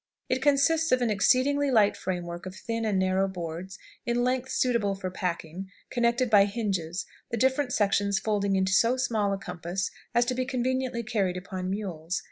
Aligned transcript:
It 0.29 0.41
consists 0.41 0.91
of 0.91 1.03
an 1.03 1.11
exceedingly 1.11 1.69
light 1.69 1.95
framework 1.95 2.47
of 2.47 2.55
thin 2.55 2.85
and 2.85 2.97
narrow 2.97 3.27
boards, 3.27 3.77
in 4.03 4.23
lengths 4.23 4.55
suitable 4.55 4.95
for 4.95 5.11
packing, 5.11 5.69
connected 5.91 6.27
by 6.27 6.45
hinges, 6.45 7.05
the 7.29 7.37
different 7.37 7.71
sections 7.71 8.17
folding 8.17 8.55
into 8.55 8.71
so 8.73 8.97
small 8.97 9.31
a 9.31 9.37
compass 9.37 9.91
as 10.15 10.25
to 10.25 10.33
be 10.33 10.43
conveniently 10.43 11.03
carried 11.03 11.37
upon 11.37 11.69
mules. 11.69 12.19